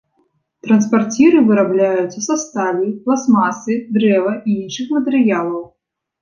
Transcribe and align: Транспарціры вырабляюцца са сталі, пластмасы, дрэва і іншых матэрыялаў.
Транспарціры 0.67 1.37
вырабляюцца 1.49 2.19
са 2.27 2.37
сталі, 2.43 2.87
пластмасы, 3.03 3.77
дрэва 3.99 4.33
і 4.49 4.57
іншых 4.63 4.87
матэрыялаў. 4.97 5.63